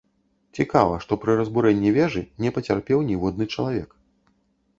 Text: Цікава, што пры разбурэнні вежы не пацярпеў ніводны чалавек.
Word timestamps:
Цікава, 0.59 0.95
што 1.03 1.17
пры 1.25 1.35
разбурэнні 1.41 1.91
вежы 1.99 2.25
не 2.45 2.53
пацярпеў 2.57 3.05
ніводны 3.11 3.45
чалавек. 3.53 3.89